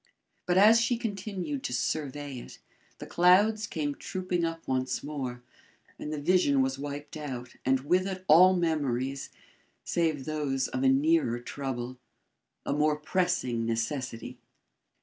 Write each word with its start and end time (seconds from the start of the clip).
But 0.47 0.57
as 0.57 0.81
she 0.81 0.97
continued 0.97 1.61
to 1.61 1.73
survey 1.73 2.39
it, 2.39 2.57
the 2.97 3.05
clouds 3.05 3.67
came 3.67 3.93
trooping 3.93 4.43
up 4.43 4.67
once 4.67 5.03
more, 5.03 5.43
and 5.99 6.11
the 6.11 6.19
vision 6.19 6.63
was 6.63 6.79
wiped 6.79 7.15
out 7.15 7.55
and 7.65 7.81
with 7.81 8.07
it 8.07 8.25
all 8.27 8.55
memories 8.55 9.29
save 9.83 10.25
those 10.25 10.67
of 10.67 10.81
a 10.81 10.89
nearer 10.89 11.37
trouble 11.39 11.99
a 12.65 12.73
more 12.73 12.95
pressing 12.95 13.63
necessity. 13.67 14.39